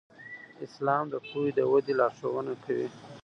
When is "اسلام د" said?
0.65-1.15